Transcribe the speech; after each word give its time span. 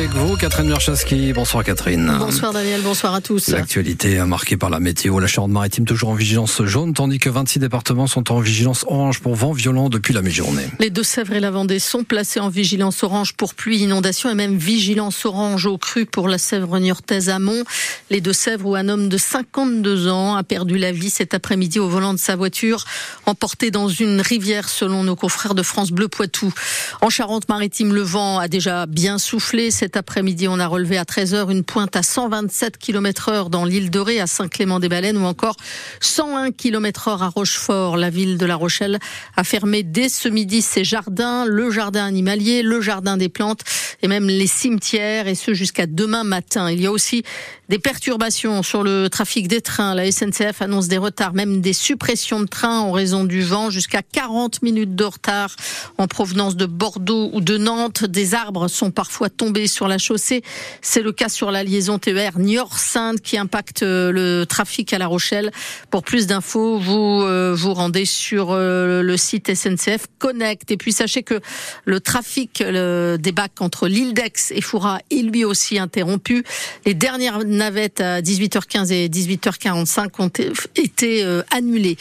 avec 0.00 0.12
vous, 0.12 0.34
Catherine 0.38 0.66
Merchaski. 0.66 1.34
Bonsoir 1.34 1.62
Catherine. 1.62 2.10
Bonsoir 2.18 2.54
Daniel, 2.54 2.80
bonsoir 2.80 3.14
à 3.14 3.20
tous. 3.20 3.48
L'actualité 3.48 4.16
marquée 4.24 4.56
par 4.56 4.70
la 4.70 4.80
météo. 4.80 5.20
La 5.20 5.26
Charente-Maritime 5.26 5.84
toujours 5.84 6.08
en 6.08 6.14
vigilance 6.14 6.62
jaune, 6.64 6.94
tandis 6.94 7.18
que 7.18 7.28
26 7.28 7.58
départements 7.58 8.06
sont 8.06 8.32
en 8.32 8.40
vigilance 8.40 8.86
orange 8.88 9.20
pour 9.20 9.34
vent 9.34 9.52
violent 9.52 9.90
depuis 9.90 10.14
la 10.14 10.22
mi-journée. 10.22 10.64
Les 10.78 10.88
Deux-Sèvres 10.88 11.34
et 11.34 11.40
la 11.40 11.50
Vendée 11.50 11.78
sont 11.78 12.02
placés 12.02 12.40
en 12.40 12.48
vigilance 12.48 13.02
orange 13.02 13.34
pour 13.34 13.52
pluie, 13.52 13.80
inondation 13.80 14.30
et 14.30 14.34
même 14.34 14.56
vigilance 14.56 15.26
orange 15.26 15.66
au 15.66 15.76
cru 15.76 16.06
pour 16.06 16.28
la 16.28 16.38
Sèvre 16.38 16.78
niortaise 16.78 17.28
amont. 17.28 17.62
Les 18.08 18.22
Deux-Sèvres 18.22 18.70
où 18.70 18.74
un 18.76 18.88
homme 18.88 19.10
de 19.10 19.18
52 19.18 20.08
ans 20.08 20.34
a 20.34 20.42
perdu 20.42 20.78
la 20.78 20.92
vie 20.92 21.10
cet 21.10 21.34
après-midi 21.34 21.78
au 21.78 21.90
volant 21.90 22.14
de 22.14 22.18
sa 22.18 22.36
voiture, 22.36 22.86
emporté 23.26 23.70
dans 23.70 23.88
une 23.88 24.22
rivière 24.22 24.70
selon 24.70 25.04
nos 25.04 25.16
confrères 25.16 25.54
de 25.54 25.62
France 25.62 25.90
Bleu 25.90 26.08
Poitou. 26.08 26.54
En 27.02 27.10
Charente-Maritime, 27.10 27.92
le 27.92 28.00
vent 28.00 28.38
a 28.38 28.48
déjà 28.48 28.86
bien 28.86 29.18
soufflé. 29.18 29.70
Cet 29.70 29.89
après-midi, 29.96 30.48
on 30.48 30.58
a 30.58 30.66
relevé 30.66 30.98
à 30.98 31.04
13h 31.04 31.50
une 31.50 31.64
pointe 31.64 31.96
à 31.96 32.02
127 32.02 32.78
km 32.78 33.28
heure 33.28 33.50
dans 33.50 33.64
l'île 33.64 33.90
de 33.90 33.98
Ré, 33.98 34.20
à 34.20 34.26
Saint-Clément-des-Baleines 34.26 35.16
ou 35.16 35.24
encore 35.24 35.56
101 36.00 36.52
km 36.52 37.08
heure 37.08 37.22
à 37.22 37.28
Rochefort. 37.28 37.96
La 37.96 38.10
ville 38.10 38.38
de 38.38 38.46
La 38.46 38.56
Rochelle 38.56 38.98
a 39.36 39.44
fermé 39.44 39.82
dès 39.82 40.08
ce 40.08 40.28
midi 40.28 40.62
ses 40.62 40.84
jardins, 40.84 41.44
le 41.46 41.70
jardin 41.70 42.04
animalier, 42.04 42.62
le 42.62 42.80
jardin 42.80 43.16
des 43.16 43.28
plantes 43.28 43.60
et 44.02 44.08
même 44.08 44.26
les 44.26 44.46
cimetières 44.46 45.28
et 45.28 45.34
ce 45.34 45.54
jusqu'à 45.54 45.86
demain 45.86 46.24
matin. 46.24 46.70
Il 46.70 46.80
y 46.80 46.86
a 46.86 46.92
aussi 46.92 47.22
des 47.70 47.78
perturbations 47.78 48.64
sur 48.64 48.82
le 48.82 49.08
trafic 49.08 49.46
des 49.46 49.60
trains. 49.60 49.94
La 49.94 50.10
SNCF 50.10 50.60
annonce 50.60 50.88
des 50.88 50.98
retards, 50.98 51.34
même 51.34 51.60
des 51.60 51.72
suppressions 51.72 52.40
de 52.40 52.46
trains 52.46 52.80
en 52.80 52.90
raison 52.90 53.22
du 53.22 53.42
vent, 53.42 53.70
jusqu'à 53.70 54.02
40 54.02 54.62
minutes 54.62 54.96
de 54.96 55.04
retard 55.04 55.54
en 55.96 56.08
provenance 56.08 56.56
de 56.56 56.66
Bordeaux 56.66 57.30
ou 57.32 57.40
de 57.40 57.56
Nantes. 57.58 58.04
Des 58.04 58.34
arbres 58.34 58.66
sont 58.66 58.90
parfois 58.90 59.30
tombés 59.30 59.68
sur 59.68 59.86
la 59.86 59.98
chaussée. 59.98 60.42
C'est 60.82 61.00
le 61.00 61.12
cas 61.12 61.28
sur 61.28 61.52
la 61.52 61.62
liaison 61.62 62.00
TER 62.00 62.40
Niort-Sainte 62.40 63.20
qui 63.20 63.38
impacte 63.38 63.84
euh, 63.84 64.10
le 64.10 64.46
trafic 64.46 64.92
à 64.92 64.98
La 64.98 65.06
Rochelle. 65.06 65.52
Pour 65.90 66.02
plus 66.02 66.26
d'infos, 66.26 66.80
vous 66.80 67.22
euh, 67.22 67.54
vous 67.56 67.72
rendez 67.72 68.04
sur 68.04 68.48
euh, 68.50 69.00
le 69.00 69.16
site 69.16 69.54
SNCF 69.54 70.08
Connect. 70.18 70.72
Et 70.72 70.76
puis 70.76 70.92
sachez 70.92 71.22
que 71.22 71.38
le 71.84 72.00
trafic 72.00 72.64
des 72.64 73.32
bacs 73.32 73.60
entre 73.60 73.86
l'île 73.86 74.12
d'Aix 74.12 74.32
et 74.50 74.60
Foura 74.60 74.98
est 75.12 75.22
lui 75.22 75.44
aussi 75.44 75.78
interrompu. 75.78 76.42
Les 76.84 76.94
dernières 76.94 77.44
navettes 77.60 78.00
à 78.00 78.22
18h15 78.22 78.90
et 78.92 79.08
18h45 79.08 80.08
ont 80.18 80.30
été 80.76 81.24
annulées. 81.50 81.96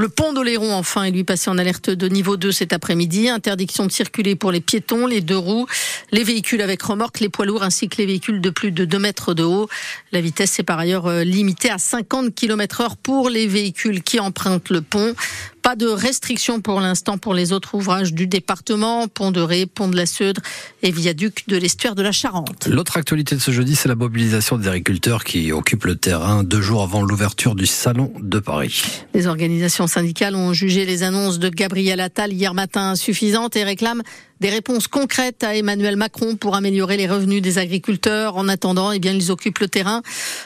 Le 0.00 0.08
pont 0.08 0.32
d'Oléron, 0.32 0.72
enfin, 0.72 1.02
est 1.02 1.10
lui 1.10 1.24
passé 1.24 1.50
en 1.50 1.58
alerte 1.58 1.90
de 1.90 2.08
niveau 2.08 2.38
2 2.38 2.52
cet 2.52 2.72
après-midi. 2.72 3.28
Interdiction 3.28 3.84
de 3.84 3.92
circuler 3.92 4.34
pour 4.34 4.50
les 4.50 4.62
piétons, 4.62 5.06
les 5.06 5.20
deux 5.20 5.36
roues, 5.36 5.66
les 6.10 6.24
véhicules 6.24 6.62
avec 6.62 6.80
remorque, 6.80 7.20
les 7.20 7.28
poids 7.28 7.44
lourds 7.44 7.62
ainsi 7.62 7.90
que 7.90 7.98
les 7.98 8.06
véhicules 8.06 8.40
de 8.40 8.48
plus 8.48 8.72
de 8.72 8.86
2 8.86 8.98
mètres 8.98 9.34
de 9.34 9.42
haut. 9.42 9.68
La 10.12 10.22
vitesse 10.22 10.58
est 10.58 10.62
par 10.62 10.78
ailleurs 10.78 11.06
euh, 11.06 11.22
limitée 11.22 11.68
à 11.68 11.76
50 11.76 12.34
km 12.34 12.80
heure 12.80 12.96
pour 12.96 13.28
les 13.28 13.46
véhicules 13.46 14.02
qui 14.02 14.18
empruntent 14.20 14.70
le 14.70 14.80
pont. 14.80 15.14
Pas 15.62 15.76
de 15.76 15.86
restrictions 15.86 16.62
pour 16.62 16.80
l'instant 16.80 17.18
pour 17.18 17.34
les 17.34 17.52
autres 17.52 17.74
ouvrages 17.74 18.14
du 18.14 18.26
département, 18.26 19.08
pont 19.08 19.30
de 19.30 19.42
Ré, 19.42 19.66
pont 19.66 19.88
de 19.88 19.96
la 19.96 20.06
Seudre 20.06 20.40
et 20.82 20.90
viaduc 20.90 21.44
de 21.48 21.58
l'estuaire 21.58 21.94
de 21.94 22.02
la 22.02 22.12
Charente. 22.12 22.66
L'autre 22.66 22.96
actualité 22.96 23.34
de 23.34 23.40
ce 23.40 23.50
jeudi, 23.50 23.76
c'est 23.76 23.88
la 23.88 23.94
mobilisation 23.94 24.56
des 24.56 24.68
agriculteurs 24.68 25.22
qui 25.22 25.52
occupent 25.52 25.84
le 25.84 25.96
terrain 25.96 26.44
deux 26.44 26.62
jours 26.62 26.82
avant 26.82 27.02
l'ouverture 27.02 27.54
du 27.54 27.66
Salon 27.66 28.10
de 28.20 28.38
Paris. 28.38 28.82
Les 29.12 29.26
organisations 29.26 29.86
syndicales 29.90 30.36
ont 30.36 30.52
jugé 30.52 30.86
les 30.86 31.02
annonces 31.02 31.38
de 31.38 31.48
Gabriel 31.48 32.00
Attal 32.00 32.32
hier 32.32 32.54
matin 32.54 32.90
insuffisantes 32.90 33.56
et 33.56 33.64
réclament 33.64 34.02
des 34.40 34.50
réponses 34.50 34.88
concrètes 34.88 35.44
à 35.44 35.54
Emmanuel 35.54 35.96
Macron 35.96 36.36
pour 36.36 36.56
améliorer 36.56 36.96
les 36.96 37.06
revenus 37.06 37.42
des 37.42 37.58
agriculteurs. 37.58 38.36
En 38.36 38.48
attendant, 38.48 38.90
eh 38.90 38.98
bien, 38.98 39.12
ils 39.12 39.30
occupent 39.30 39.60
le 39.60 39.68
terrain. 39.68 40.02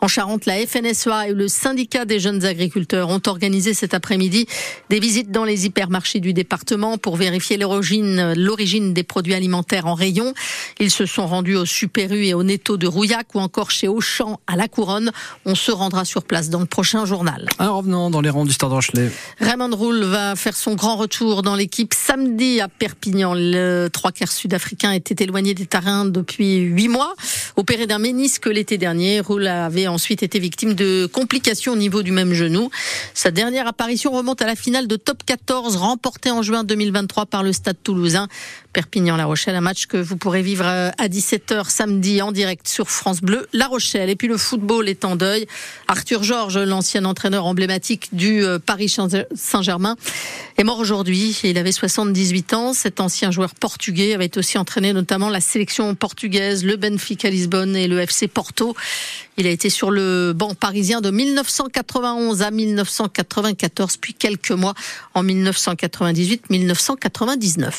En 0.00 0.08
Charente, 0.08 0.46
la 0.46 0.54
FNSEA 0.66 1.28
et 1.28 1.32
le 1.32 1.48
syndicat 1.48 2.04
des 2.04 2.20
jeunes 2.20 2.44
agriculteurs 2.44 3.08
ont 3.08 3.22
organisé 3.26 3.74
cet 3.74 3.94
après-midi 3.94 4.46
des 4.90 5.00
visites 5.00 5.30
dans 5.30 5.44
les 5.44 5.66
hypermarchés 5.66 6.20
du 6.20 6.32
département 6.32 6.98
pour 6.98 7.16
vérifier 7.16 7.56
l'origine, 7.56 8.34
l'origine 8.34 8.92
des 8.92 9.04
produits 9.04 9.34
alimentaires 9.34 9.86
en 9.86 9.94
rayon. 9.94 10.34
Ils 10.80 10.90
se 10.90 11.06
sont 11.06 11.26
rendus 11.26 11.56
au 11.56 11.64
Super 11.64 12.12
U 12.12 12.26
et 12.26 12.34
au 12.34 12.42
Netto 12.42 12.76
de 12.76 12.86
Rouillac 12.86 13.34
ou 13.34 13.40
encore 13.40 13.70
chez 13.70 13.88
Auchan 13.88 14.40
à 14.46 14.56
La 14.56 14.68
Couronne. 14.68 15.12
On 15.44 15.54
se 15.54 15.70
rendra 15.70 16.04
sur 16.04 16.24
place 16.24 16.50
dans 16.50 16.60
le 16.60 16.66
prochain 16.66 17.04
journal. 17.04 17.46
Alors 17.58 17.76
revenons 17.78 18.10
dans 18.10 18.20
les 18.20 18.30
rangs 18.30 18.44
du 18.44 18.52
Stade. 18.52 18.66
Raymond 19.38 19.76
Roule 19.76 20.02
va 20.02 20.34
faire 20.34 20.56
son 20.56 20.74
grand 20.74 20.96
retour 20.96 21.42
dans 21.42 21.54
l'équipe 21.54 21.94
samedi 21.94 22.60
à 22.60 22.68
Perpignan. 22.68 23.32
Le 23.34 23.75
trois 23.92 24.12
quarts 24.12 24.32
sud-africain 24.32 24.92
était 24.92 25.24
éloigné 25.24 25.54
des 25.54 25.66
terrains 25.66 26.04
depuis 26.04 26.58
huit 26.58 26.88
mois. 26.88 27.14
Opéré 27.56 27.86
d'un 27.86 27.98
ménisque 27.98 28.46
l'été 28.46 28.78
dernier, 28.78 29.20
Roule 29.20 29.46
avait 29.46 29.86
ensuite 29.86 30.22
été 30.22 30.38
victime 30.38 30.74
de 30.74 31.06
complications 31.06 31.72
au 31.72 31.76
niveau 31.76 32.02
du 32.02 32.12
même 32.12 32.32
genou. 32.32 32.70
Sa 33.14 33.30
dernière 33.30 33.66
apparition 33.66 34.10
remonte 34.10 34.42
à 34.42 34.46
la 34.46 34.56
finale 34.56 34.86
de 34.86 34.96
top 34.96 35.22
14 35.24 35.76
remportée 35.76 36.30
en 36.30 36.42
juin 36.42 36.64
2023 36.64 37.26
par 37.26 37.42
le 37.42 37.52
Stade 37.52 37.76
toulousain. 37.82 38.28
Perpignan-La 38.76 39.24
Rochelle, 39.24 39.56
un 39.56 39.62
match 39.62 39.86
que 39.86 39.96
vous 39.96 40.18
pourrez 40.18 40.42
vivre 40.42 40.66
euh, 40.66 40.90
à 40.98 41.08
17h 41.08 41.70
samedi 41.70 42.20
en 42.20 42.30
direct 42.30 42.68
sur 42.68 42.90
France 42.90 43.22
Bleu 43.22 43.48
La 43.54 43.68
Rochelle. 43.68 44.10
Et 44.10 44.16
puis 44.16 44.28
le 44.28 44.36
football 44.36 44.90
est 44.90 45.06
en 45.06 45.16
deuil. 45.16 45.46
Arthur 45.88 46.22
Georges, 46.22 46.58
l'ancien 46.58 47.06
entraîneur 47.06 47.46
emblématique 47.46 48.14
du 48.14 48.44
euh, 48.44 48.58
Paris 48.58 48.94
Saint-Germain, 49.34 49.96
est 50.58 50.64
mort 50.64 50.78
aujourd'hui. 50.78 51.40
Il 51.42 51.56
avait 51.56 51.72
78 51.72 52.52
ans. 52.52 52.74
Cet 52.74 53.00
ancien 53.00 53.30
joueur 53.30 53.54
portugais 53.54 54.12
avait 54.12 54.36
aussi 54.36 54.58
entraîné 54.58 54.92
notamment 54.92 55.30
la 55.30 55.40
sélection 55.40 55.94
portugaise, 55.94 56.62
le 56.62 56.76
Benfica 56.76 57.30
Lisbonne 57.30 57.76
et 57.76 57.88
le 57.88 57.98
FC 58.00 58.28
Porto. 58.28 58.76
Il 59.38 59.46
a 59.46 59.50
été 59.50 59.70
sur 59.70 59.90
le 59.90 60.34
banc 60.34 60.54
parisien 60.54 61.00
de 61.00 61.10
1991 61.10 62.42
à 62.42 62.50
1994, 62.50 63.96
puis 63.96 64.12
quelques 64.12 64.50
mois 64.50 64.74
en 65.14 65.24
1998-1999. 65.24 67.72